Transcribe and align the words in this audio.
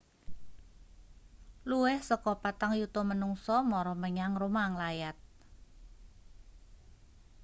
luwih 1.69 1.99
saka 2.09 2.33
patang 2.43 2.73
yuta 2.79 3.01
manungsa 3.09 3.55
mara 3.71 3.93
menyang 4.03 4.33
roma 4.41 4.63
nglayat 4.71 5.17